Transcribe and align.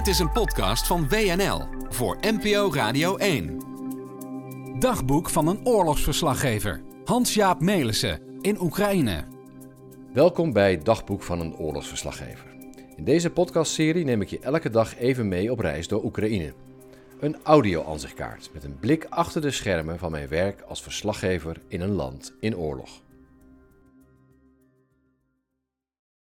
Dit 0.00 0.08
is 0.08 0.18
een 0.18 0.32
podcast 0.32 0.86
van 0.86 1.08
WNL 1.08 1.68
voor 1.88 2.18
NPO 2.20 2.72
Radio 2.72 3.16
1. 3.16 3.62
Dagboek 4.78 5.30
van 5.30 5.46
een 5.46 5.66
oorlogsverslaggever. 5.66 6.82
Hans-Jaap 7.04 7.60
Melissen 7.60 8.20
in 8.40 8.60
Oekraïne. 8.60 9.24
Welkom 10.12 10.52
bij 10.52 10.78
Dagboek 10.78 11.22
van 11.22 11.40
een 11.40 11.56
oorlogsverslaggever. 11.56 12.44
In 12.96 13.04
deze 13.04 13.30
podcastserie 13.30 14.04
neem 14.04 14.22
ik 14.22 14.28
je 14.28 14.38
elke 14.38 14.70
dag 14.70 14.98
even 14.98 15.28
mee 15.28 15.52
op 15.52 15.58
reis 15.58 15.88
door 15.88 16.04
Oekraïne. 16.04 16.52
Een 17.20 17.36
audio-ansichtkaart 17.42 18.50
met 18.52 18.64
een 18.64 18.78
blik 18.78 19.06
achter 19.08 19.40
de 19.40 19.50
schermen 19.50 19.98
van 19.98 20.10
mijn 20.10 20.28
werk 20.28 20.60
als 20.60 20.82
verslaggever 20.82 21.56
in 21.68 21.80
een 21.80 21.94
land 21.94 22.32
in 22.40 22.56
oorlog. 22.56 23.00